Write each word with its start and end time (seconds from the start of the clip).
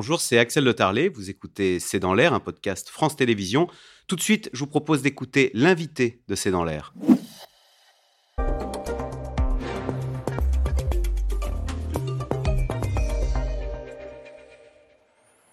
bonjour, 0.00 0.22
c'est 0.22 0.38
Axel 0.38 0.64
Le 0.64 0.72
Tarlet. 0.72 1.10
Vous 1.10 1.28
écoutez 1.28 1.78
C'est 1.78 1.98
dans 1.98 2.14
l'air, 2.14 2.32
un 2.32 2.40
podcast 2.40 2.88
France 2.88 3.16
Télévisions. 3.16 3.68
Tout 4.06 4.16
de 4.16 4.22
suite, 4.22 4.48
je 4.54 4.60
vous 4.60 4.66
propose 4.66 5.02
d'écouter 5.02 5.50
l'invité 5.52 6.22
de 6.26 6.34
C'est 6.34 6.50
dans 6.50 6.64
l'air. 6.64 6.94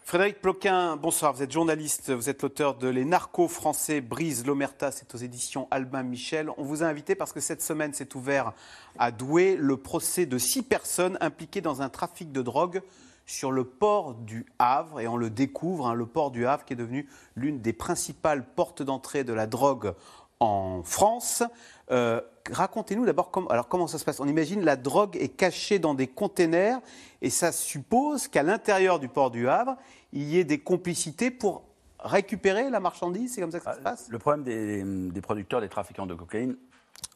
Frédéric 0.06 0.40
Ploquin, 0.40 0.96
bonsoir. 0.96 1.34
Vous 1.34 1.44
êtes 1.44 1.52
journaliste, 1.52 2.12
vous 2.12 2.30
êtes 2.30 2.42
l'auteur 2.42 2.76
de 2.76 2.88
Les 2.88 3.04
narcos 3.04 3.50
français 3.50 4.00
brise 4.00 4.46
l'Omerta, 4.46 4.94
c'est 4.94 5.14
aux 5.14 5.18
éditions 5.18 5.68
Albin 5.72 6.04
Michel. 6.04 6.50
On 6.56 6.64
vous 6.64 6.84
a 6.84 6.86
invité 6.86 7.16
parce 7.16 7.34
que 7.34 7.42
cette 7.42 7.62
semaine 7.62 7.94
s'est 7.94 8.16
ouvert 8.16 8.54
à 8.98 9.12
Douai 9.12 9.58
le 9.60 9.76
procès 9.76 10.26
de 10.26 10.38
six 10.38 10.64
personnes 10.64 11.18
impliquées 11.20 11.60
dans 11.60 11.82
un 11.82 11.90
trafic 11.90 12.32
de 12.32 12.42
drogue 12.42 12.82
sur 13.28 13.52
le 13.52 13.64
port 13.64 14.16
du 14.16 14.48
Havre. 14.58 15.00
Et 15.00 15.08
on 15.08 15.18
le 15.18 15.30
découvre, 15.30 15.86
hein, 15.86 15.94
le 15.94 16.08
port 16.08 16.32
du 16.32 16.48
Havre 16.48 16.66
qui 16.66 16.74
est 16.74 16.78
devenu 16.78 17.08
l'une 17.36 17.62
des 17.62 17.74
principales 17.74 18.44
portes 18.56 18.82
d'entrée 18.82 19.24
de 19.24 19.34
la 19.34 19.46
drogue 19.46 19.94
en 20.40 20.82
France. 20.84 21.44
Euh, 21.92 22.22
racontez-nous 22.52 23.06
d'abord 23.06 23.32
alors 23.50 23.68
comment 23.68 23.88
ça 23.88 23.98
se 23.98 24.06
passe? 24.06 24.20
On 24.20 24.28
imagine 24.28 24.64
la 24.64 24.76
drogue 24.76 25.16
est 25.18 25.30
cachée 25.30 25.80
dans 25.80 25.94
des 25.94 26.08
containers 26.08 26.80
et 27.22 27.30
ça 27.30 27.52
suppose 27.52 28.28
qu'à 28.28 28.44
l'intérieur 28.44 29.00
du 29.00 29.10
port 29.10 29.30
du 29.30 29.48
Havre, 29.48 29.76
il 30.14 30.24
y 30.24 30.40
ait 30.40 30.44
des 30.44 30.60
complicités 30.60 31.32
pour 31.32 31.64
récupérer 32.00 32.70
la 32.70 32.80
marchandise? 32.80 33.34
C'est 33.34 33.42
comme 33.42 33.52
ça 33.52 33.60
que 33.60 33.66
ça 33.66 33.74
se 33.74 33.80
ah, 33.80 33.84
passe? 33.84 34.08
Le 34.10 34.20
problème 34.20 34.44
des, 34.44 35.22
producteurs, 35.22 35.62
des 35.62 35.70
trafiquants 35.70 36.06
de 36.06 36.14
cocaïne, 36.14 36.56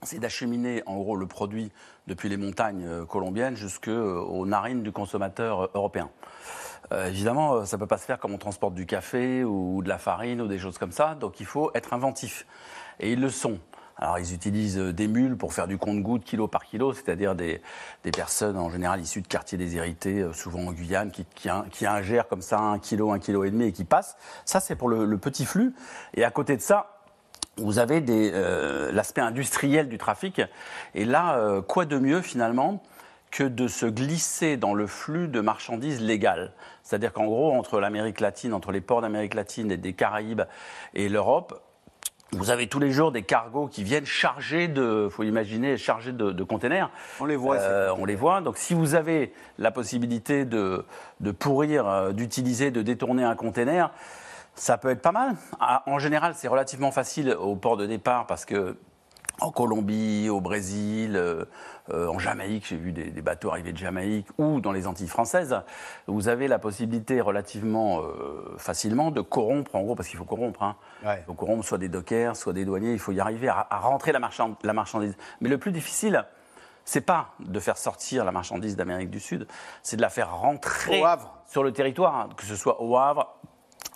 c'est 0.04 0.20
d'acheminer 0.20 0.84
en 0.86 0.98
gros 0.98 1.16
le 1.16 1.28
produit 1.28 1.72
depuis 2.08 2.30
les 2.30 2.38
montagnes 2.38 2.86
euh, 2.86 3.06
colombiennes 3.06 3.56
jusqu'aux 3.56 3.92
euh, 3.92 4.46
narines 4.46 4.84
du 4.84 4.92
consommateur 4.92 5.70
européen. 5.76 6.10
évidemment, 7.06 7.66
ça 7.66 7.78
ne 7.78 7.80
peut 7.80 7.88
pas 7.88 7.98
se 7.98 8.06
faire 8.06 8.20
comme 8.20 8.34
on 8.34 8.38
transporte 8.38 8.74
du 8.74 8.86
café 8.86 9.44
ou 9.44 9.82
de 9.82 9.90
la 9.90 9.98
farine 9.98 10.42
ou 10.42 10.48
des 10.48 10.60
choses 10.60 10.78
comme 10.78 10.92
ça, 10.92 11.16
donc 11.16 11.40
il 11.40 11.46
faut 11.46 11.72
être 11.74 11.94
inventif. 11.94 12.46
Et 13.00 13.14
ils 13.14 13.22
le 13.22 13.30
sont. 13.30 13.60
Alors, 14.02 14.18
ils 14.18 14.34
utilisent 14.34 14.80
euh, 14.80 14.92
des 14.92 15.08
mules 15.08 15.38
pour 15.38 15.54
faire 15.54 15.68
du 15.68 15.78
compte-goutte 15.78 16.24
kilo 16.24 16.48
par 16.48 16.66
kilo, 16.66 16.92
c'est-à-dire 16.92 17.36
des, 17.36 17.62
personnes 18.16 18.58
en 18.58 18.72
général 18.72 19.00
issues 19.00 19.22
de 19.22 19.28
quartiers 19.28 19.60
déshérités, 19.60 20.22
euh, 20.22 20.34
souvent 20.34 20.62
en 20.62 20.72
Guyane, 20.72 21.12
qui, 21.12 21.26
qui, 21.36 21.86
ingèrent 21.86 22.28
comme 22.28 22.42
ça 22.42 22.60
un 22.60 22.80
kilo, 22.80 23.12
un 23.12 23.20
kilo 23.20 23.44
et 23.44 23.52
demi 23.52 23.66
et 23.66 23.72
qui 23.72 23.84
passent. 23.84 24.18
Ça, 24.44 24.60
c'est 24.60 24.76
pour 24.76 24.90
le, 24.90 25.18
petit 25.20 25.46
flux. 25.46 25.76
Et 26.16 26.24
à 26.24 26.32
côté 26.32 26.58
de 26.58 26.62
ça, 26.62 27.01
vous 27.58 27.80
avez 27.80 28.04
euh, 28.10 28.92
l'aspect 28.92 29.22
industriel 29.22 29.90
du 29.90 29.98
trafic. 29.98 30.42
Et 30.96 31.06
là, 31.06 31.62
quoi 31.68 31.86
de 31.86 31.98
mieux 31.98 32.22
finalement 32.22 32.82
que 33.30 33.44
de 33.44 33.68
se 33.68 33.86
glisser 33.86 34.58
dans 34.58 34.74
le 34.74 34.88
flux 34.88 35.28
de 35.28 35.42
marchandises 35.42 36.02
légales? 36.02 36.54
C'est-à-dire 36.84 37.14
qu'en 37.14 37.26
gros, 37.26 37.54
entre 37.54 37.80
l'Amérique 37.80 38.20
latine, 38.20 38.54
entre 38.54 38.72
les 38.72 38.82
ports 38.82 39.02
d'Amérique 39.02 39.34
latine 39.34 39.72
et 39.72 39.78
des 39.78 39.94
Caraïbes 39.94 40.44
et 40.94 41.10
l'Europe, 41.10 41.62
vous 42.34 42.50
avez 42.50 42.68
tous 42.68 42.80
les 42.80 42.92
jours 42.92 43.12
des 43.12 43.24
cargos 43.24 43.68
qui 43.68 43.84
viennent 43.84 44.06
chargés 44.06 44.70
de, 44.70 45.10
faut 45.12 45.24
imaginer, 45.24 45.76
chargés 45.76 46.14
de, 46.14 46.44
containers. 46.44 46.90
On 47.20 47.26
les 47.26 47.36
voit. 47.36 47.58
Euh, 47.58 47.94
on 47.98 48.06
les 48.06 48.16
voit. 48.16 48.40
Donc, 48.40 48.58
si 48.58 48.74
vous 48.74 48.96
avez 48.96 49.34
la 49.58 49.72
possibilité 49.72 50.46
de, 50.46 50.86
de 51.20 51.32
pourrir, 51.32 51.88
euh, 51.88 52.12
d'utiliser, 52.14 52.72
de 52.72 52.82
détourner 52.82 53.24
un 53.24 53.36
container, 53.36 53.92
ça 54.56 54.78
peut 54.78 54.90
être 54.90 55.02
pas 55.02 55.12
mal. 55.12 55.36
Ah, 55.60 55.84
en 55.88 56.00
général, 56.00 56.34
c'est 56.36 56.48
relativement 56.48 56.92
facile 56.92 57.36
au 57.40 57.56
port 57.56 57.78
de 57.78 57.86
départ 57.86 58.28
parce 58.28 58.46
que 58.46 58.78
en 59.42 59.52
Colombie, 59.52 60.30
au 60.30 60.40
Brésil, 60.40 61.16
euh, 61.16 61.46
euh, 61.90 62.08
en 62.08 62.20
Jamaïque, 62.20 62.68
j'ai 62.68 62.78
vu 62.78 62.92
des, 62.92 63.10
bateaux 63.22 63.50
arriver 63.50 63.74
de 63.74 63.78
Jamaïque, 63.78 64.28
ou 64.38 64.62
dans 64.62 64.72
les 64.72 64.86
Antilles 64.86 65.08
françaises, 65.08 65.60
vous 66.08 66.28
avez 66.28 66.48
la 66.48 66.60
possibilité 66.60 67.22
relativement 67.22 68.02
euh, 68.02 68.56
facilement 68.58 69.10
de 69.10 69.22
corrompre, 69.22 69.76
en 69.76 69.82
gros, 69.82 69.96
parce 69.96 70.08
qu'il 70.10 70.20
faut 70.20 70.26
corrompre, 70.26 70.62
hein. 70.62 70.76
il 71.04 71.24
faut 71.26 71.34
corrompre 71.34 71.66
soit 71.66 71.80
des 71.80 71.90
dockers, 71.90 72.36
soit 72.36 72.54
des 72.54 72.66
douaniers, 72.66 72.94
il 72.94 73.00
faut 73.00 73.12
y 73.12 73.20
arriver 73.20 73.50
à, 73.50 73.66
rentrer 73.72 74.12
la, 74.12 74.20
la, 74.64 74.74
marchandise. 74.74 75.18
Mais 75.42 75.50
le 75.50 75.58
plus 75.58 75.72
difficile, 75.72 76.24
c'est 76.86 77.02
pas 77.02 77.30
de 77.40 77.60
faire 77.60 77.78
sortir 77.78 78.26
la 78.26 78.32
marchandise 78.32 78.76
d'Amérique 78.76 79.10
du 79.10 79.20
Sud, 79.20 79.48
c'est 79.82 79.98
de 79.98 80.02
la 80.02 80.10
faire 80.10 80.36
rentrer 80.36 81.02
sur 81.48 81.64
le 81.64 81.74
territoire, 81.74 82.16
hein, 82.16 82.30
que 82.38 82.46
ce 82.46 82.56
soit 82.56 82.82
au 82.82 82.96
Havre, 82.96 83.36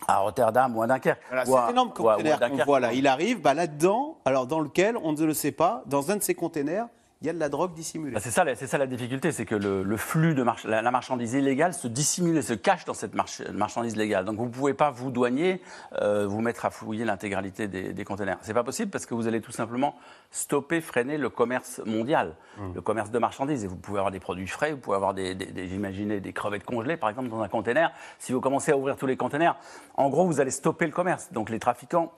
à 0.08 0.18
Rotterdam 0.20 0.76
ou 0.76 0.82
à 0.82 0.88
Dunkerque. 0.88 1.22
Voilà, 1.30 1.46
cet 1.46 1.70
énorme 1.72 1.92
conteneur 1.94 2.40
qu'on 2.40 2.64
voit 2.66 2.80
là, 2.80 2.94
il 2.94 3.08
arrive 3.08 3.42
bah, 3.42 3.54
là-dedans, 3.54 4.18
alors 4.26 4.48
dans 4.48 4.60
lequel, 4.60 4.98
on 4.98 5.14
ne 5.14 5.24
le 5.24 5.34
sait 5.34 5.52
pas, 5.52 5.84
dans 5.86 6.12
un 6.12 6.18
de 6.18 6.24
ces 6.24 6.36
containers, 6.36 6.88
il 7.25 7.30
y 7.30 7.31
a 7.31 7.34
de 7.34 7.40
la 7.40 7.50
drogue 7.50 7.74
dissimulée. 7.74 8.13
Bah, 8.13 8.19
c'est 8.22 8.30
ça, 8.30 8.46
c'est 8.53 8.68
ça 8.68 8.78
la 8.78 8.86
difficulté, 8.86 9.31
c'est 9.31 9.46
que 9.46 9.56
le, 9.56 9.97
flux 9.97 10.36
de 10.36 10.46
la, 10.66 10.91
marchandise 10.91 11.34
illégale 11.34 11.74
se 11.74 11.88
dissimule 11.88 12.38
et 12.38 12.44
se 12.44 12.53
cache 12.53 12.86
dans 12.86 12.94
cette 12.94 13.16
marchandise 13.52 13.96
légale. 13.96 14.25
Donc 14.25 14.38
vous 14.38 14.46
ne 14.46 14.52
pouvez 14.52 14.75
pas, 14.75 14.91
vous 14.91 15.09
douanier, 15.09 15.59
euh, 16.02 16.28
vous 16.28 16.41
mettre 16.41 16.66
à 16.66 16.69
fouiller 16.69 17.03
l'intégralité 17.03 17.68
des, 17.68 17.94
des 17.94 18.06
containers. 18.06 18.38
C'est 18.41 18.53
pas 18.53 18.64
possible 18.64 18.91
parce 18.91 19.08
que 19.08 19.16
vous 19.16 19.28
allez 19.28 19.41
tout 19.41 19.52
simplement 19.52 19.96
stopper, 20.30 20.81
freiner 20.81 21.18
le 21.18 21.30
commerce 21.30 21.81
mondial, 21.88 22.35
mmh. 22.58 22.74
le 22.75 22.81
commerce 22.81 23.09
de 23.09 23.18
marchandises. 23.18 23.64
Et 23.64 23.68
vous 23.68 23.75
pouvez 23.75 23.97
avoir 23.97 24.12
des 24.12 24.19
produits 24.19 24.47
frais, 24.47 24.74
vous 24.74 24.78
pouvez 24.78 24.96
avoir 24.96 25.16
des, 25.16 25.34
des 25.34 25.68
j'imaginais, 25.68 26.19
des 26.19 26.34
crevettes 26.34 26.64
congelées, 26.64 26.97
par 26.97 27.09
exemple, 27.09 27.30
dans 27.30 27.41
un 27.41 27.50
container. 27.50 27.91
Si 28.19 28.34
vous 28.34 28.40
commencez 28.41 28.72
à 28.72 28.78
ouvrir 28.78 28.97
tous 28.97 29.08
les 29.08 29.18
containers, 29.18 29.56
en 29.96 30.09
gros, 30.09 30.28
vous 30.28 30.41
allez 30.41 30.52
stopper 30.52 30.85
le 30.85 30.91
commerce. 30.91 31.31
Donc 31.31 31.50
les 31.50 31.59
trafiquants, 31.59 32.14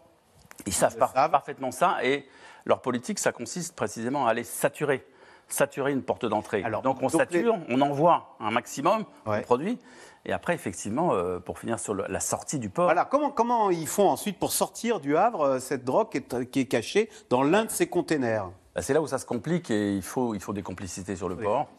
ils 0.66 0.74
savent 0.74 0.98
parfaitement 0.98 1.72
ça 1.72 2.00
et 2.04 2.28
leur 2.68 2.82
politique, 2.82 3.20
ça 3.20 3.32
consiste 3.32 3.76
précisément 3.76 4.28
à 4.28 4.32
aller 4.32 4.44
saturer 4.44 5.06
saturer 5.50 5.94
une 5.94 6.04
porte 6.04 6.26
d'entrée. 6.26 6.62
Donc 6.84 7.02
on 7.02 7.08
sature, 7.08 7.58
on 7.70 7.80
envoie 7.80 8.36
un 8.42 8.52
maximum 8.52 9.06
de 9.26 9.40
produits, 9.42 9.80
et 10.28 10.34
après, 10.34 10.54
effectivement, 10.54 11.14
euh, 11.14 11.40
pour 11.40 11.58
finir 11.58 11.80
sur 11.80 11.96
la 11.96 12.20
sortie 12.20 12.60
du 12.60 12.70
port. 12.70 12.90
Alors, 12.90 13.08
comment, 13.08 13.32
comment 13.32 13.70
ils 13.70 13.88
font 13.88 14.10
ensuite 14.10 14.38
pour 14.38 14.52
sortir 14.52 15.00
du 15.00 15.16
Havre 15.16 15.42
euh, 15.42 15.60
cette 15.60 15.86
drogue 15.86 16.10
qui 16.52 16.60
est, 16.60 16.66
cachée 16.66 17.10
dans 17.30 17.44
l'un 17.44 17.64
de 17.64 17.72
ces 17.72 17.88
containers? 17.88 18.50
Bah, 18.76 18.82
C'est 18.82 18.94
là 18.94 19.02
où 19.02 19.08
ça 19.08 19.20
se 19.20 19.26
complique 19.26 19.72
et 19.72 19.96
il 19.96 20.02
faut, 20.02 20.36
il 20.36 20.42
faut 20.42 20.52
des 20.52 20.64
complicités 20.64 21.16
sur 21.16 21.30
le 21.30 21.38
port. 21.38 21.70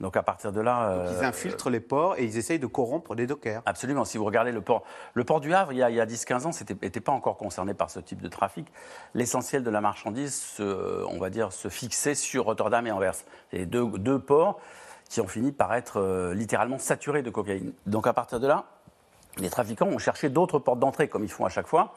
Donc 0.00 0.16
à 0.16 0.22
partir 0.22 0.52
de 0.52 0.60
là. 0.60 1.04
ils 1.10 1.24
euh, 1.24 1.28
infiltrent 1.28 1.70
les 1.70 1.80
ports 1.80 2.16
et 2.18 2.24
ils 2.24 2.38
essayent 2.38 2.58
de 2.58 2.66
corrompre 2.66 3.14
les 3.14 3.26
dockers. 3.26 3.62
Absolument. 3.66 4.04
Si 4.04 4.16
vous 4.18 4.24
regardez 4.24 4.52
le 4.52 4.62
port, 4.62 4.82
le 5.14 5.24
port 5.24 5.40
du 5.40 5.52
Havre, 5.52 5.72
il 5.72 5.78
y 5.78 5.82
a, 5.82 5.86
a 5.86 6.06
10-15 6.06 6.46
ans, 6.46 6.50
n'était 6.82 7.00
pas 7.00 7.12
encore 7.12 7.36
concerné 7.36 7.74
par 7.74 7.90
ce 7.90 8.00
type 8.00 8.22
de 8.22 8.28
trafic. 8.28 8.66
L'essentiel 9.14 9.62
de 9.62 9.70
la 9.70 9.80
marchandise, 9.80 10.56
on 10.58 11.18
va 11.18 11.30
dire, 11.30 11.52
se 11.52 11.68
fixait 11.68 12.14
sur 12.14 12.46
Rotterdam 12.46 12.86
et 12.86 12.92
Anvers. 12.92 13.14
C'est 13.50 13.66
deux, 13.66 13.86
deux 13.86 14.18
ports 14.18 14.60
qui 15.10 15.20
ont 15.20 15.26
fini 15.26 15.52
par 15.52 15.74
être 15.74 16.00
euh, 16.00 16.32
littéralement 16.32 16.78
saturés 16.78 17.22
de 17.22 17.30
cocaïne. 17.30 17.72
Donc 17.84 18.06
à 18.06 18.14
partir 18.14 18.40
de 18.40 18.46
là, 18.46 18.64
les 19.38 19.50
trafiquants 19.50 19.88
ont 19.88 19.98
cherché 19.98 20.30
d'autres 20.30 20.58
portes 20.60 20.78
d'entrée, 20.78 21.08
comme 21.08 21.24
ils 21.24 21.30
font 21.30 21.44
à 21.44 21.48
chaque 21.48 21.66
fois. 21.66 21.94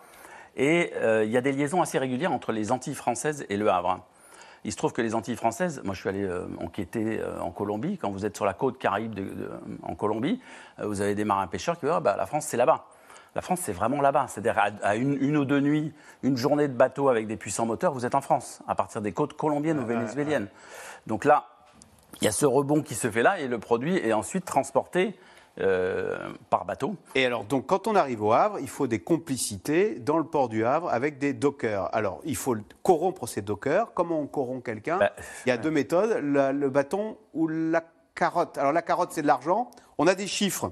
Et 0.56 0.92
euh, 0.96 1.24
il 1.24 1.32
y 1.32 1.38
a 1.38 1.42
des 1.42 1.52
liaisons 1.52 1.82
assez 1.82 2.00
régulières 2.00 2.32
entre 2.32 2.52
les 2.52 2.72
Antilles 2.72 2.96
françaises 2.96 3.46
et 3.50 3.58
le 3.58 3.70
Havre. 3.70 4.04
Il 4.66 4.72
se 4.72 4.78
trouve 4.78 4.94
que 4.94 5.02
les 5.02 5.14
Antilles 5.14 5.36
françaises, 5.36 5.82
moi 5.84 5.94
je 5.94 6.00
suis 6.00 6.10
allé 6.10 6.24
euh, 6.24 6.46
enquêter 6.60 7.20
euh, 7.20 7.40
en 7.42 7.52
Colombie, 7.52 7.98
quand 7.98 8.12
vous 8.12 8.26
êtes 8.26 8.36
sur 8.36 8.46
la 8.46 8.54
côte 8.54 8.78
caraïbe 8.78 9.20
en 9.84 9.96
Colombie, 9.96 10.40
euh, 10.80 10.88
vous 10.88 11.02
avez 11.02 11.16
des 11.16 11.26
marins 11.26 11.48
pêcheurs 11.48 11.76
qui 11.78 11.86
disent 11.86 11.96
ah, 11.96 12.00
bah, 12.00 12.16
la 12.18 12.26
France 12.26 12.46
c'est 12.46 12.58
là-bas. 12.58 12.86
La 13.36 13.42
France 13.42 13.60
c'est 13.62 13.74
vraiment 13.74 14.00
là-bas. 14.00 14.28
C'est-à-dire 14.30 14.58
à, 14.82 14.96
une, 14.96 15.38
ou 15.38 15.44
deux 15.44 15.60
nuits, 15.60 15.94
une 16.22 16.38
journée 16.38 16.68
de 16.68 16.74
bateau 16.74 17.10
avec 17.10 17.28
des 17.28 17.36
puissants 17.36 17.66
moteurs, 17.66 17.92
vous 17.94 18.06
êtes 18.06 18.16
en 18.16 18.22
France, 18.22 18.62
à 18.68 18.76
partir 18.76 19.02
des 19.02 19.12
côtes 19.12 19.34
colombiennes 19.34 19.80
ou 19.80 19.86
vénézuéliennes. 19.86 20.48
Donc 21.08 21.26
là, 21.26 21.46
il 22.22 22.26
y 22.26 22.28
a 22.28 22.32
ce 22.32 22.46
rebond 22.46 22.84
qui 22.84 22.96
se 22.96 23.10
fait 23.10 23.24
là 23.24 23.40
et 23.40 23.48
le 23.48 23.60
produit 23.60 23.98
est 23.98 24.14
ensuite 24.14 24.46
transporté 24.46 25.18
euh, 25.60 26.30
par 26.50 26.66
bateau. 26.66 26.96
Et 27.16 27.26
alors, 27.26 27.44
donc, 27.44 27.68
quand 27.68 27.88
on 27.88 27.96
arrive 27.96 28.24
au 28.24 28.34
Havre, 28.34 28.60
il 28.60 28.68
faut 28.68 28.88
des 28.88 29.00
complicités 29.00 30.00
dans 30.00 30.18
le 30.18 30.24
port 30.24 30.50
du 30.50 30.66
Havre 30.66 30.90
avec 30.90 31.20
des 31.20 31.34
dockers. 31.34 31.90
Alors, 31.94 32.22
il 32.26 32.36
faut 32.36 32.56
corrompre 32.82 33.28
ces 33.28 33.42
dockers. 33.42 33.94
Comment 33.94 34.20
on 34.20 34.28
corrompt 34.28 34.66
quelqu'un? 34.66 34.98
Bah, 34.98 35.12
Il 35.46 35.50
y 35.50 35.52
a 35.52 35.58
deux 35.58 35.72
méthodes, 35.72 36.20
le 36.22 36.70
bâton 36.70 37.18
ou 37.34 37.48
la 37.48 37.84
carotte. 38.16 38.58
Alors, 38.58 38.72
la 38.72 38.82
carotte, 38.82 39.12
c'est 39.12 39.22
de 39.22 39.28
l'argent. 39.28 39.70
On 39.98 40.08
a 40.08 40.16
des 40.16 40.28
chiffres. 40.28 40.72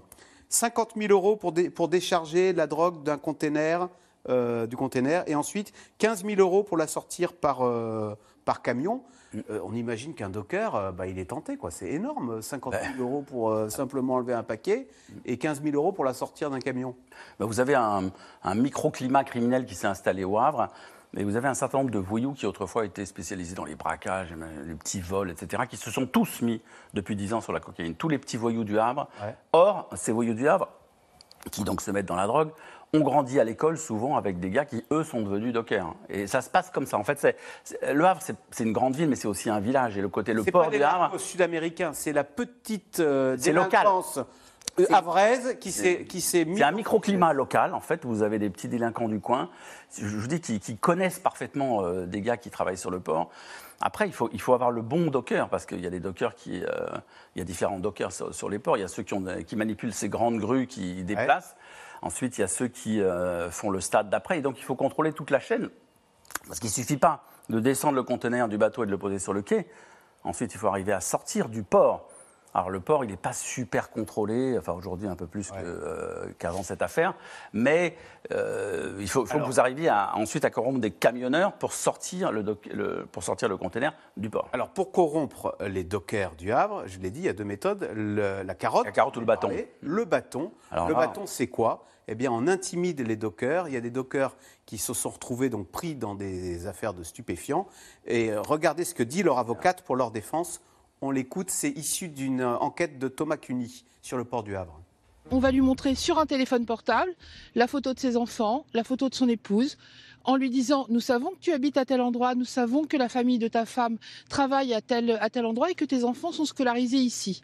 50 0.52 0.94
000 0.98 1.12
euros 1.12 1.36
pour, 1.36 1.54
pour 1.74 1.88
décharger 1.88 2.54
la 2.54 2.68
drogue 2.68 3.04
d'un 3.04 3.18
container, 3.18 3.88
euh, 4.30 4.68
du 4.68 4.76
container, 4.76 5.24
et 5.28 5.36
ensuite 5.36 5.72
15 5.98 6.26
000 6.26 6.40
euros 6.40 6.64
pour 6.64 6.78
la 6.78 6.88
sortir 6.88 7.34
par, 7.34 7.66
euh, 7.66 8.16
par 8.46 8.62
camion. 8.62 9.02
Euh, 9.36 9.60
on 9.64 9.74
imagine 9.74 10.14
qu'un 10.14 10.30
docker, 10.30 10.76
euh, 10.76 10.92
bah, 10.92 11.08
il 11.08 11.18
est 11.20 11.30
tenté. 11.30 11.58
quoi. 11.58 11.72
C'est 11.72 11.90
énorme, 11.90 12.42
50 12.42 12.74
000 12.98 13.10
euros 13.10 13.22
pour 13.22 13.52
euh, 13.52 13.70
simplement 13.70 14.16
enlever 14.16 14.34
un 14.34 14.44
paquet 14.44 14.88
et 15.26 15.38
15 15.38 15.64
000 15.64 15.76
euros 15.76 15.92
pour 15.92 16.06
la 16.06 16.14
sortir 16.14 16.50
d'un 16.50 16.60
camion. 16.60 16.96
Bah, 17.40 17.46
vous 17.46 17.60
avez 17.60 17.76
un, 17.76 18.12
microclimat 18.56 19.24
criminel 19.24 19.66
qui 19.66 19.76
s'est 19.76 19.88
installé 19.88 20.24
au 20.24 20.38
Havre. 20.38 20.70
Mais 21.14 21.26
vous 21.26 21.36
avez 21.36 21.50
un 21.50 21.54
certain 21.54 21.80
nombre 21.80 21.92
de 21.92 22.00
voyous 22.00 22.32
qui 22.32 22.46
autrefois 22.46 22.86
étaient 22.86 23.06
spécialisés 23.06 23.54
dans 23.54 23.66
les 23.66 23.76
braquages, 23.76 24.34
les 24.66 24.76
petits 24.76 25.02
vols, 25.02 25.30
etc., 25.30 25.64
qui 25.70 25.76
se 25.76 25.92
sont 25.92 26.06
tous 26.06 26.42
mis 26.42 26.62
depuis 26.94 27.18
10 27.18 27.34
ans 27.34 27.42
sur 27.42 27.52
la 27.52 27.60
cocaïne. 27.60 27.96
Tous 27.96 28.08
les 28.08 28.18
petits 28.18 28.38
voyous 28.38 28.64
du 28.64 28.80
Havre. 28.80 29.10
Or, 29.52 29.90
ces 29.94 30.14
voyous 30.14 30.34
du 30.34 30.48
Havre, 30.48 30.70
qui 31.52 31.66
donc 31.66 31.82
se 31.82 31.92
mettent 31.92 32.06
dans 32.06 32.16
la 32.16 32.28
drogue, 32.28 32.52
on 32.94 33.00
grandit 33.00 33.40
à 33.40 33.46
l'école 33.46 33.78
souvent 33.78 34.18
avec 34.18 34.40
des 34.40 34.50
gars 34.50 34.66
qui, 34.66 34.84
eux, 34.92 35.04
sont 35.04 35.22
devenus 35.22 35.54
dockers. 35.54 35.96
Et 36.10 36.28
ça 36.28 36.42
se 36.42 36.50
passe 36.50 36.70
comme 36.70 36.86
ça. 36.86 36.98
En 36.98 37.04
fait, 37.06 37.20
c'est, 37.20 37.94
Le 37.94 38.06
Havre, 38.06 38.22
c'est, 38.22 38.64
une 38.64 38.74
grande 38.74 38.96
ville, 38.96 39.08
mais 39.08 39.16
c'est 39.16 39.30
aussi 39.30 39.50
un 39.50 39.62
village. 39.62 39.98
Et 39.98 40.02
le 40.02 40.10
côté, 40.10 40.34
le 40.34 40.44
port 40.44 40.70
du 40.70 40.84
Havre. 40.84 41.12
C'est 41.14 41.20
sud-américain, 41.20 41.92
c'est 41.94 42.12
la 42.12 42.26
petite 42.26 43.00
euh, 43.00 43.38
délinquance 43.38 44.20
Euh, 44.80 44.86
Avraise 44.92 45.58
qui 45.60 45.72
s'est 45.72 46.06
qui 46.06 46.22
s'est 46.22 46.46
mis. 46.46 46.58
C'est 46.58 46.64
un 46.64 46.72
microclimat 46.72 47.34
local, 47.34 47.74
en 47.74 47.82
fait. 47.82 48.06
Vous 48.06 48.24
avez 48.24 48.40
des 48.40 48.50
petits 48.50 48.68
délinquants 48.70 49.10
du 49.10 49.20
coin. 49.20 49.50
Je 49.98 50.06
vous 50.06 50.28
dis 50.28 50.40
qu'ils 50.40 50.78
connaissent 50.78 51.20
parfaitement 51.20 51.84
euh, 51.84 52.06
des 52.06 52.22
gars 52.22 52.38
qui 52.38 52.50
travaillent 52.50 52.78
sur 52.78 52.92
le 52.92 53.00
port. 53.00 53.30
Après, 53.82 54.08
il 54.08 54.14
faut, 54.14 54.30
il 54.32 54.40
faut 54.40 54.54
avoir 54.54 54.72
le 54.72 54.82
bon 54.82 55.08
docker, 55.08 55.50
parce 55.50 55.66
qu'il 55.66 55.82
y 55.82 55.88
a 55.88 55.90
des 55.90 56.00
dockers 56.00 56.36
qui. 56.36 56.64
euh, 56.64 56.68
il 57.36 57.40
y 57.40 57.42
a 57.42 57.46
différents 57.46 57.80
dockers 57.80 58.12
sur, 58.12 58.34
sur 58.34 58.50
les 58.50 58.60
ports. 58.60 58.78
Il 58.78 58.82
y 58.82 58.84
a 58.84 58.88
ceux 58.88 59.04
qui, 59.04 59.14
ont, 59.14 59.26
qui 59.46 59.56
manipulent 59.56 59.94
ces 59.94 60.10
grandes 60.10 60.40
grues 60.40 60.68
qui 60.68 61.04
déplacent. 61.04 61.56
Ensuite, 62.02 62.38
il 62.38 62.42
y 62.42 62.44
a 62.44 62.48
ceux 62.48 62.68
qui 62.68 63.02
euh, 63.02 63.52
font 63.52 63.70
le 63.70 63.80
stade 63.80 64.10
d'après. 64.10 64.40
Et 64.40 64.42
donc, 64.42 64.60
il 64.60 64.64
faut 64.64 64.76
contrôler 64.76 65.14
toute 65.14 65.30
la 65.30 65.40
chaîne. 65.40 65.70
Parce 66.48 66.60
qu'il 66.60 66.70
ne 66.70 66.74
suffit 66.74 66.98
pas 66.98 67.24
de 67.50 67.60
descendre 67.60 67.96
le 67.96 68.04
conteneur 68.04 68.48
du 68.48 68.58
bateau 68.58 68.84
et 68.84 68.86
de 68.86 68.92
le 68.92 68.98
poser 68.98 69.20
sur 69.20 69.34
le 69.34 69.42
quai. 69.42 69.68
Ensuite, 70.24 70.54
il 70.54 70.58
faut 70.58 70.68
arriver 70.68 70.94
à 70.94 71.02
sortir 71.02 71.50
du 71.50 71.64
port. 71.64 72.08
Alors 72.54 72.70
le 72.70 72.80
port, 72.82 73.04
il 73.06 73.12
n'est 73.12 73.18
pas 73.18 73.34
super 73.34 73.90
contrôlé, 73.92 74.58
enfin 74.58 74.74
aujourd'hui 74.74 75.08
un 75.08 75.16
peu 75.16 75.26
plus 75.28 75.52
euh, 75.56 76.28
qu'avant 76.38 76.64
cette 76.64 76.82
affaire, 76.82 77.14
mais 77.54 77.96
euh, 78.32 78.98
il 79.00 79.10
faut, 79.10 79.26
faut 79.26 79.40
que 79.40 79.44
vous 79.46 79.60
arriviez 79.60 79.88
à- 79.90 80.16
ensuite 80.16 80.44
à 80.44 80.50
corrompre 80.50 80.80
des 80.80 80.92
camionneurs 80.92 81.54
pour 81.54 81.72
sortir 81.74 82.32
le, 82.32 82.44
doc- 82.44 82.70
le- 82.74 83.06
pour 83.12 83.24
sortir 83.24 83.48
le 83.48 83.56
conteneur 83.58 83.94
du 84.18 84.30
port. 84.30 84.50
Alors 84.54 84.70
pour 84.70 84.92
corrompre 84.92 85.56
les 85.66 85.84
dockers 85.86 86.36
du 86.36 86.52
Havre, 86.52 86.84
je 86.88 87.00
l'ai 87.00 87.10
dit, 87.10 87.22
il 87.22 87.26
y 87.26 87.30
a 87.30 87.34
deux 87.34 87.46
méthodes 87.46 87.90
le- 87.96 88.44
la 88.44 88.54
carotte, 88.56 88.86
La 88.86 88.92
carotte 88.92 89.16
ou 89.18 89.22
le 89.22 89.26
bâton. 89.26 89.48
parlé, 89.48 89.72
le 89.82 90.06
bâton. 90.06 90.52
Alors 90.72 90.88
le 90.88 90.94
là- 90.94 91.00
bâton, 91.00 91.26
c'est 91.26 91.48
quoi? 91.48 91.86
Eh 92.08 92.16
bien, 92.16 92.32
on 92.32 92.48
intimide 92.48 93.00
les 93.08 93.16
dockers. 93.16 93.70
Il 93.70 93.74
y 93.74 93.78
a 93.78 93.82
des 93.82 93.92
dockers 93.92 94.36
qui 94.66 94.78
se 94.78 94.94
sont 94.94 95.10
retrouvés 95.12 95.50
donc 95.50 95.68
pris 95.70 95.96
dans 95.96 96.16
des 96.16 96.68
affaires 96.68 96.94
de 96.94 97.04
stupéfiants. 97.04 97.68
Et 98.06 98.32
euh, 98.32 98.42
regardez 98.42 98.84
ce 98.84 98.94
que 98.94 99.04
dit 99.04 99.24
leur 99.24 99.38
avocate 99.38 99.84
pour 99.84 99.96
leur 99.96 100.12
défense. 100.12 100.62
On 101.02 101.12
l'écoute. 101.12 101.50
C'est 101.50 101.72
issu 101.72 102.10
d'une 102.10 102.42
euh, 102.42 102.58
enquête 102.58 103.00
de 103.00 103.08
Thomas 103.08 103.38
Cuny 103.38 103.84
sur 104.02 104.18
le 104.18 104.24
port 104.24 104.44
du 104.44 104.56
Havre. 104.56 104.80
On 105.32 105.40
va 105.40 105.52
lui 105.52 105.62
montrer 105.62 105.96
sur 105.96 106.20
un 106.20 106.26
téléphone 106.26 106.66
portable 106.66 107.14
la 107.56 107.68
photo 107.68 107.94
de 107.94 108.00
ses 108.00 108.18
enfants, 108.18 108.66
la 108.74 108.84
photo 108.84 109.10
de 109.10 109.16
son 109.16 109.30
épouse, 109.30 109.78
en 110.24 110.36
lui 110.36 110.50
disant 110.50 110.86
Nous 110.90 111.00
savons 111.00 111.32
que 111.32 111.40
tu 111.40 111.52
habites 111.54 111.78
à 111.78 111.86
tel 111.86 112.02
endroit, 112.02 112.36
nous 112.36 112.46
savons 112.46 112.86
que 112.86 112.98
la 112.98 113.10
famille 113.10 113.40
de 113.40 113.48
ta 113.48 113.66
femme 113.66 113.98
travaille 114.30 114.74
à 114.74 114.82
tel, 114.82 115.18
à 115.22 115.30
tel 115.30 115.46
endroit 115.46 115.72
et 115.72 115.76
que 115.76 115.86
tes 115.86 116.04
enfants 116.04 116.32
sont 116.32 116.46
scolarisés 116.46 116.98
ici. 116.98 117.42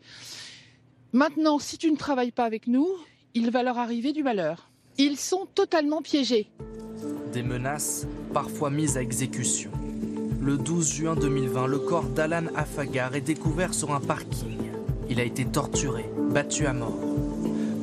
Maintenant, 1.14 1.58
si 1.58 1.78
tu 1.78 1.90
ne 1.92 1.98
travailles 1.98 2.32
pas 2.32 2.46
avec 2.46 2.68
nous, 2.68 2.88
il 3.34 3.50
va 3.50 3.64
leur 3.64 3.78
arriver 3.78 4.14
du 4.14 4.24
malheur. 4.24 4.70
Ils 4.98 5.18
sont 5.18 5.48
totalement 5.56 6.02
piégés. 6.02 6.50
Des 7.32 7.44
menaces, 7.44 8.06
parfois 8.34 8.70
mises 8.70 8.98
à 8.98 9.02
exécution. 9.02 9.72
Le 10.48 10.58
12 10.58 10.94
juin 10.94 11.16
2020, 11.16 11.68
le 11.68 11.78
corps 11.78 12.06
d'Alan 12.06 12.46
Afagar 12.56 13.14
est 13.16 13.20
découvert 13.20 13.74
sur 13.74 13.94
un 13.94 14.00
parking. 14.00 14.72
Il 15.10 15.20
a 15.20 15.24
été 15.24 15.44
torturé, 15.44 16.10
battu 16.30 16.66
à 16.66 16.72
mort. 16.72 16.98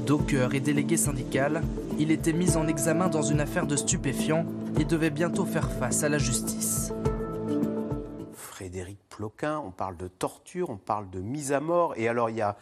Docker 0.06 0.54
et 0.54 0.60
délégué 0.60 0.96
syndical, 0.96 1.60
il 1.98 2.10
était 2.10 2.32
mis 2.32 2.56
en 2.56 2.66
examen 2.66 3.08
dans 3.08 3.20
une 3.20 3.40
affaire 3.40 3.66
de 3.66 3.76
stupéfiants 3.76 4.46
et 4.80 4.86
devait 4.86 5.10
bientôt 5.10 5.44
faire 5.44 5.70
face 5.72 6.04
à 6.04 6.08
la 6.08 6.16
justice. 6.16 6.90
Frédéric 8.32 8.98
Ploquin, 9.10 9.58
on 9.58 9.70
parle 9.70 9.98
de 9.98 10.08
torture, 10.08 10.70
on 10.70 10.78
parle 10.78 11.10
de 11.10 11.20
mise 11.20 11.52
à 11.52 11.60
mort. 11.60 11.92
Et 11.98 12.08
alors, 12.08 12.30
il 12.30 12.36
y 12.36 12.40
a. 12.40 12.56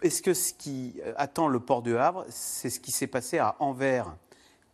Est-ce 0.00 0.22
que 0.22 0.32
ce 0.32 0.54
qui 0.54 1.02
euh, 1.04 1.12
attend 1.18 1.48
le 1.48 1.60
port 1.60 1.82
de 1.82 1.94
Havre, 1.96 2.24
c'est 2.30 2.70
ce 2.70 2.80
qui 2.80 2.92
s'est 2.92 3.06
passé 3.06 3.36
à 3.36 3.56
Anvers? 3.58 4.06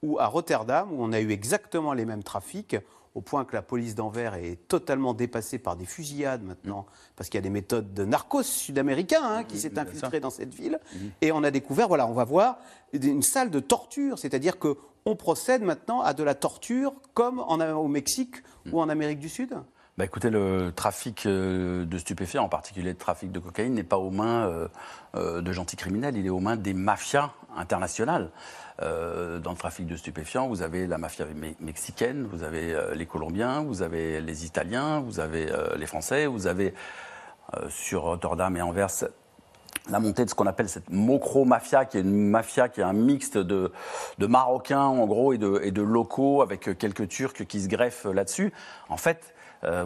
Ou 0.04 0.18
à 0.20 0.26
Rotterdam, 0.26 0.92
où 0.92 0.96
on 1.02 1.12
a 1.12 1.20
eu 1.20 1.30
exactement 1.30 1.94
les 1.94 2.04
mêmes 2.04 2.22
trafics, 2.22 2.76
au 3.14 3.20
point 3.20 3.44
que 3.44 3.54
la 3.54 3.62
police 3.62 3.94
d'Anvers 3.94 4.34
est 4.34 4.68
totalement 4.68 5.14
dépassée 5.14 5.58
par 5.58 5.76
des 5.76 5.86
fusillades 5.86 6.42
maintenant, 6.42 6.84
parce 7.16 7.30
qu'il 7.30 7.38
y 7.38 7.42
a 7.42 7.42
des 7.42 7.50
méthodes 7.50 7.94
de 7.94 8.04
narcos 8.04 8.42
sud-américains 8.42 9.22
hein, 9.22 9.44
qui 9.44 9.58
s'est 9.58 9.78
infiltré 9.78 10.20
dans 10.20 10.30
cette 10.30 10.52
ville. 10.52 10.78
Et 11.20 11.32
on 11.32 11.42
a 11.42 11.50
découvert, 11.50 11.88
voilà, 11.88 12.06
on 12.06 12.12
va 12.12 12.24
voir 12.24 12.58
une 12.92 13.22
salle 13.22 13.50
de 13.50 13.60
torture, 13.60 14.18
c'est-à-dire 14.18 14.58
que 14.58 14.76
on 15.06 15.16
procède 15.16 15.62
maintenant 15.62 16.00
à 16.00 16.12
de 16.14 16.22
la 16.22 16.34
torture 16.34 16.94
comme 17.12 17.38
en, 17.38 17.60
au 17.72 17.88
Mexique 17.88 18.36
ou 18.72 18.80
en 18.80 18.88
Amérique 18.88 19.20
du 19.20 19.28
Sud? 19.28 19.54
Bah 19.96 20.04
écoutez, 20.04 20.28
le 20.28 20.72
trafic 20.74 21.24
euh, 21.24 21.84
de 21.84 21.98
stupéfiants, 21.98 22.42
en 22.42 22.48
particulier 22.48 22.90
le 22.90 22.96
trafic 22.96 23.30
de 23.30 23.38
cocaïne, 23.38 23.74
n'est 23.74 23.84
pas 23.84 23.98
aux 23.98 24.10
mains 24.10 24.48
euh, 24.48 24.68
euh, 25.14 25.40
de 25.40 25.52
gentils 25.52 25.76
criminels, 25.76 26.16
il 26.16 26.26
est 26.26 26.30
aux 26.30 26.40
mains 26.40 26.56
des 26.56 26.74
mafias 26.74 27.30
internationales. 27.56 28.30
Euh, 28.82 29.38
dans 29.38 29.52
le 29.52 29.56
trafic 29.56 29.86
de 29.86 29.96
stupéfiants, 29.96 30.48
vous 30.48 30.62
avez 30.62 30.86
la 30.86 30.98
mafia 30.98 31.24
me- 31.26 31.54
mexicaine, 31.60 32.26
vous 32.30 32.42
avez 32.42 32.74
euh, 32.74 32.94
les 32.94 33.06
Colombiens, 33.06 33.62
vous 33.62 33.82
avez 33.82 34.20
les 34.20 34.44
Italiens, 34.44 35.00
vous 35.00 35.20
avez 35.20 35.50
euh, 35.50 35.76
les 35.76 35.86
Français, 35.86 36.26
vous 36.26 36.46
avez 36.46 36.74
sur 37.68 38.02
Rotterdam 38.02 38.56
et 38.56 38.62
Anvers 38.62 38.88
la 39.90 40.00
montée 40.00 40.24
de 40.24 40.30
ce 40.30 40.34
qu'on 40.34 40.46
appelle 40.46 40.68
cette 40.68 40.90
mocro-mafia, 40.90 41.84
qui 41.84 41.98
est 41.98 42.00
une 42.00 42.30
mafia 42.30 42.68
qui 42.68 42.80
est 42.80 42.84
un 42.84 42.94
mixte 42.94 43.36
de, 43.36 43.70
de 44.18 44.26
Marocains, 44.26 44.80
en 44.80 45.06
gros, 45.06 45.34
et 45.34 45.38
de, 45.38 45.60
et 45.62 45.70
de 45.70 45.82
locaux, 45.82 46.40
avec 46.42 46.78
quelques 46.78 47.08
Turcs 47.08 47.44
qui 47.46 47.60
se 47.60 47.68
greffent 47.68 48.06
là-dessus. 48.06 48.52
En 48.88 48.96
fait, 48.96 49.34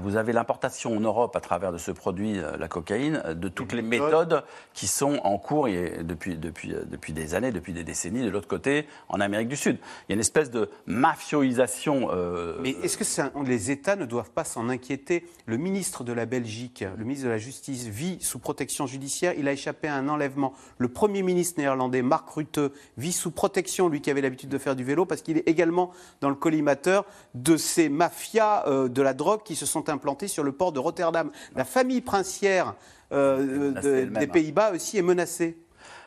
vous 0.02 0.16
avez 0.16 0.32
l'importation 0.32 0.96
en 0.96 1.00
Europe, 1.00 1.36
à 1.36 1.40
travers 1.40 1.72
de 1.72 1.78
ce 1.78 1.90
produit, 1.90 2.38
euh, 2.38 2.56
la 2.56 2.68
cocaïne, 2.68 3.22
euh, 3.24 3.34
de 3.34 3.48
toutes 3.48 3.72
les 3.72 3.82
méthodes 3.82 4.44
qui 4.74 4.86
sont 4.86 5.20
en 5.24 5.38
cours 5.38 5.68
et 5.68 6.02
depuis, 6.02 6.36
depuis, 6.36 6.74
euh, 6.74 6.84
depuis 6.86 7.12
des 7.12 7.34
années, 7.34 7.52
depuis 7.52 7.72
des 7.72 7.84
décennies, 7.84 8.22
de 8.22 8.30
l'autre 8.30 8.48
côté, 8.48 8.86
en 9.08 9.20
Amérique 9.20 9.48
du 9.48 9.56
Sud. 9.56 9.78
Il 10.08 10.10
y 10.10 10.12
a 10.12 10.14
une 10.14 10.20
espèce 10.20 10.50
de 10.50 10.68
mafioisation. 10.86 12.08
euh, 12.12 12.56
Mais 12.60 12.70
est-ce 12.82 12.96
que 12.96 13.44
les 13.46 13.70
États 13.70 13.96
ne 13.96 14.04
doivent 14.04 14.30
pas 14.30 14.44
s'en 14.44 14.68
inquiéter? 14.68 15.26
Le 15.46 15.56
ministre 15.56 16.04
de 16.04 16.12
la 16.12 16.26
Belgique, 16.26 16.84
le 16.96 17.04
ministre 17.04 17.26
de 17.26 17.30
la 17.30 17.38
Justice, 17.38 17.86
vit 17.86 18.18
sous 18.20 18.38
protection 18.38 18.86
judiciaire. 18.86 19.34
Il 19.36 19.48
a 19.48 19.52
échappé 19.52 19.88
à 19.88 19.94
un 19.94 20.08
enlèvement. 20.08 20.52
Le 20.78 20.88
Premier 20.88 21.22
ministre 21.22 21.60
néerlandais, 21.60 22.02
Mark 22.02 22.28
Rutte, 22.30 22.60
vit 22.96 23.12
sous 23.12 23.30
protection, 23.30 23.88
lui 23.88 24.00
qui 24.00 24.10
avait 24.10 24.20
l'habitude 24.20 24.48
de 24.48 24.58
faire 24.58 24.76
du 24.76 24.84
vélo, 24.84 25.06
parce 25.06 25.22
qu'il 25.22 25.36
est 25.38 25.48
également 25.48 25.90
dans 26.20 26.28
le 26.28 26.34
collimateur 26.34 27.04
de 27.34 27.56
ces 27.56 27.88
mafias 27.88 28.64
euh, 28.66 28.88
de 28.88 29.02
la 29.02 29.14
drogue 29.14 29.42
qui 29.44 29.56
se 29.56 29.66
sont 29.68 29.88
implantées 29.88 30.28
sur 30.28 30.42
le 30.42 30.52
port 30.52 30.72
de 30.72 30.78
Rotterdam. 30.80 31.30
La 31.54 31.64
famille 31.64 32.00
princière 32.00 32.74
euh, 33.12 33.72
de- 33.72 34.04
des. 34.18 34.26
Pays-Bas 34.26 34.72
aussi 34.72 34.98
est 34.98 35.02
menacée. 35.02 35.56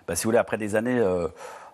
bah, 0.07 0.15
si 0.15 0.23
vous 0.23 0.27
voulez, 0.29 0.37
après 0.37 0.57
des 0.57 0.75
années, 0.75 0.99
euh, 0.99 1.27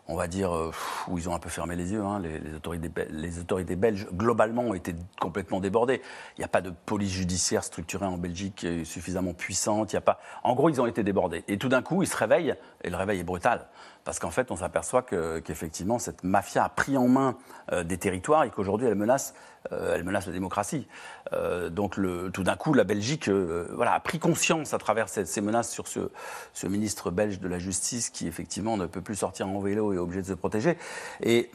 on 0.10 0.16
va 0.16 0.28
dire, 0.28 0.56
euh, 0.56 0.72
où 1.10 1.18
ils 1.18 1.28
ont 1.28 1.36
un 1.36 1.40
peu 1.40 1.50
fermé 1.50 1.76
les 1.76 1.92
yeux, 1.92 2.02
hein, 2.02 2.20
les, 2.22 2.40
les 2.40 2.54
autorités, 2.54 2.88
bel- 2.88 3.10
les 3.12 3.40
autorités 3.40 3.76
belges, 3.76 4.08
globalement, 4.14 4.62
ont 4.62 4.74
été 4.74 4.96
complètement 5.20 5.60
débordées. 5.60 6.02
Il 6.38 6.42
n'y 6.42 6.46
a 6.46 6.48
pas 6.48 6.62
de 6.62 6.72
police 6.86 7.12
judiciaire 7.12 7.64
structurée 7.66 8.06
en 8.06 8.18
Belgique 8.18 8.66
suffisamment 8.86 9.34
puissante. 9.34 9.92
Il 9.92 9.96
y 9.96 10.00
a 10.00 10.02
pas... 10.02 10.20
En 10.44 10.56
gros, 10.56 10.70
ils 10.70 10.80
ont 10.80 10.88
été 10.88 11.04
débordés. 11.04 11.44
Et 11.50 11.58
tout 11.58 11.68
d'un 11.68 11.82
coup, 11.82 12.04
ils 12.04 12.08
se 12.08 12.16
réveillent, 12.16 12.56
et 12.86 12.90
le 12.90 12.96
réveil 12.96 13.20
est 13.20 13.24
brutal. 13.26 13.68
Parce 14.08 14.20
qu'en 14.20 14.32
fait, 14.32 14.52
on 14.52 14.56
s'aperçoit 14.56 15.02
que- 15.02 15.40
qu'effectivement, 15.40 16.00
cette 16.00 16.24
mafia 16.24 16.64
a 16.64 16.70
pris 16.70 16.96
en 16.96 17.10
main 17.10 17.36
euh, 17.74 17.84
des 17.84 17.98
territoires 17.98 18.46
et 18.46 18.50
qu'aujourd'hui, 18.50 18.88
elle 18.88 18.96
menace, 18.96 19.34
euh, 19.74 19.96
elle 19.96 20.06
menace 20.06 20.26
la 20.28 20.32
démocratie. 20.32 20.88
Euh, 21.34 21.70
donc, 21.70 21.98
le, 21.98 22.32
tout 22.32 22.44
d'un 22.44 22.56
coup, 22.56 22.74
la 22.74 22.86
Belgique 22.86 23.28
voilà, 23.28 23.92
a 23.92 24.00
pris 24.00 24.18
conscience 24.18 24.74
à 24.74 24.78
travers 24.78 25.10
ces, 25.10 25.26
ces 25.26 25.42
menaces 25.42 25.70
sur 25.70 25.90
ce, 25.90 26.10
ce 26.54 26.68
ministre 26.68 27.12
belge 27.12 27.42
de 27.42 27.50
la 27.50 27.60
Justice 27.60 28.10
qui, 28.10 28.28
effectivement, 28.30 28.78
ne 28.78 28.86
peut 28.86 29.02
plus 29.02 29.16
sortir 29.18 29.50
en 29.50 29.60
vélo 29.60 29.92
et 29.92 29.98
est 29.98 30.00
obligé 30.00 30.22
de 30.22 30.28
se 30.28 30.34
protéger. 30.36 30.78
Et 31.22 31.52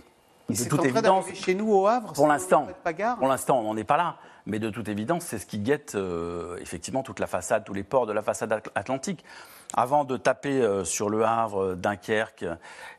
de 0.50 0.55
c'est 0.55 0.69
toute 0.69 0.85
évidence, 0.85 1.25
chez 1.33 1.55
nous 1.55 1.73
au 1.73 1.87
Havre 1.87 2.12
pour 2.12 2.27
l'instant, 2.29 2.67
pour 3.17 3.29
l'instant, 3.29 3.61
on 3.61 3.62
n'en 3.62 3.79
est 3.79 3.85
pas 3.85 3.97
là. 3.97 4.17
Mais 4.45 4.59
de 4.59 4.69
toute 4.69 4.88
évidence, 4.88 5.25
c'est 5.25 5.38
ce 5.38 5.47
qui 5.47 5.59
guette 5.59 5.97
effectivement 6.61 7.03
toute 7.03 7.19
la 7.19 7.27
façade, 7.27 7.65
tous 7.65 7.73
les 7.73 7.85
ports 7.85 8.05
de 8.07 8.12
la 8.12 8.21
façade 8.21 8.53
atl- 8.53 8.71
atlantique. 8.75 9.25
Avant 9.75 10.05
de 10.05 10.19
taper 10.19 10.61
euh, 10.61 10.85
sur 10.85 11.09
le 11.09 11.25
Havre, 11.25 11.62
euh, 11.62 11.75
Dunkerque 11.76 12.45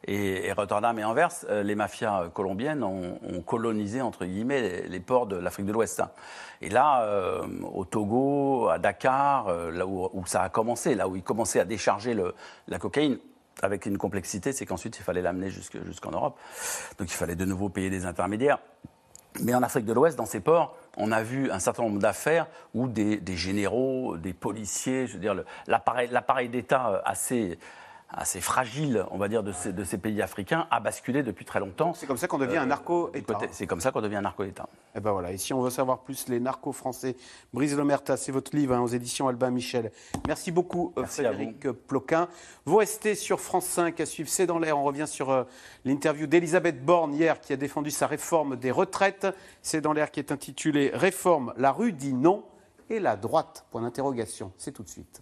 et, 0.07 0.51
Rotterdam 0.53 0.97
et 0.97 1.03
Anvers, 1.03 1.29
euh, 1.49 1.61
les 1.61 1.75
mafias 1.75 2.29
colombiennes 2.33 2.83
ont, 2.83 3.19
colonisé 3.45 4.01
entre 4.01 4.25
guillemets 4.25 4.87
les, 4.87 4.99
ports 4.99 5.27
de 5.27 5.35
l'Afrique 5.35 5.67
de 5.67 5.71
l'Ouest. 5.71 6.01
Et 6.61 6.69
là, 6.69 7.05
au 7.73 7.83
Togo, 7.83 8.69
à 8.69 8.79
Dakar, 8.79 9.53
là 9.71 9.85
où, 9.85 10.25
ça 10.25 10.43
a 10.43 10.49
commencé, 10.49 10.95
là 10.95 11.09
où 11.09 11.15
ils 11.15 11.23
commençaient 11.23 11.59
à 11.59 11.65
décharger 11.65 12.15
la 12.67 12.79
cocaïne, 12.79 13.17
avec 13.61 13.85
une 13.85 13.97
complexité, 13.97 14.53
c'est 14.53 14.65
qu'ensuite 14.65 14.97
il 14.97 15.03
fallait 15.03 15.21
l'amener 15.21 15.49
jusque- 15.49 15.83
jusqu'en 15.85 16.11
Europe. 16.11 16.39
Donc 16.97 17.11
il 17.11 17.15
fallait 17.15 17.35
de 17.35 17.45
nouveau 17.45 17.69
payer 17.69 17.89
des 17.89 18.05
intermédiaires. 18.05 18.59
Mais 19.41 19.55
en 19.55 19.63
Afrique 19.63 19.85
de 19.85 19.93
l'Ouest, 19.93 20.17
dans 20.17 20.25
ces 20.25 20.39
ports, 20.39 20.75
on 20.97 21.11
a 21.11 21.23
vu 21.23 21.49
un 21.49 21.59
certain 21.59 21.83
nombre 21.83 21.99
d'affaires 21.99 22.47
où 22.73 22.87
des, 22.87 23.19
généraux, 23.35 24.17
des 24.17 24.33
policiers, 24.33 25.07
je 25.07 25.13
veux 25.13 25.19
dire, 25.19 25.35
l'appareil 25.67 26.49
d'État 26.49 26.89
euh, 26.89 27.01
assez, 27.05 27.57
assez 28.13 28.41
fragile, 28.41 29.05
on 29.11 29.17
va 29.17 29.27
dire, 29.27 29.43
de 29.43 29.51
ces, 29.51 29.73
de 29.73 29.83
ces 29.83 29.97
pays 29.97 30.21
africains 30.21 30.67
a 30.71 30.79
basculé 30.79 31.23
depuis 31.23 31.45
très 31.45 31.59
longtemps. 31.59 31.93
C'est 31.93 32.05
comme 32.05 32.17
ça 32.17 32.27
qu'on 32.27 32.37
devient 32.37 32.57
un 32.57 32.63
du 32.63 32.69
narco-État. 32.69 33.37
C'est 33.51 33.67
comme 33.67 33.81
ça 33.81 33.91
qu'on 33.91 34.01
devient 34.01 34.17
un 34.17 34.21
narco-État. 34.21 34.69
Et 34.95 34.99
ben 34.99 35.11
voilà. 35.11 35.31
Et 35.31 35.37
si 35.37 35.53
on 35.53 35.61
veut 35.61 35.69
savoir 35.69 35.99
plus, 35.99 36.27
les 36.29 36.39
narcos 36.39 36.73
français, 36.73 37.15
Brise 37.53 37.75
Lomerta, 37.75 38.15
c'est 38.15 38.31
votre 38.31 38.55
livre 38.55 38.75
hein, 38.75 38.81
aux 38.81 38.87
éditions 38.87 39.27
Albin 39.27 39.49
Michel. 39.49 39.91
Merci 40.27 40.51
beaucoup, 40.51 40.93
euh, 40.97 41.01
Merci 41.01 41.23
Frédéric 41.23 41.71
Ploquin. 41.71 42.27
Vous 42.65 42.77
restez 42.77 43.15
sur 43.15 43.39
France 43.39 43.65
5 43.65 43.99
à 43.99 44.05
suivre 44.05 44.29
C'est 44.29 44.45
dans 44.45 44.59
l'air. 44.59 44.77
On 44.77 44.83
revient 44.83 45.07
sur 45.07 45.31
euh, 45.31 45.43
l'interview 45.83 46.27
d'Elisabeth 46.27 46.83
Borne 46.85 47.13
hier 47.13 47.41
qui 47.41 47.53
a 47.53 47.57
défendu 47.57 47.89
sa 47.89 48.07
réforme 48.07 48.55
des 48.55 48.71
retraites. 48.71 49.27
C'est 49.61 49.81
dans 49.81 49.93
l'air 49.93 50.11
qui 50.11 50.19
est 50.19 50.31
intitulé 50.31 50.91
Réforme, 50.93 51.53
la 51.57 51.71
rue 51.71 51.93
dit 51.93 52.13
non 52.13 52.45
et 52.89 52.99
la 52.99 53.15
droite. 53.15 53.65
Point 53.71 53.81
d'interrogation. 53.81 54.51
C'est 54.57 54.71
tout 54.71 54.83
de 54.83 54.89
suite. 54.89 55.21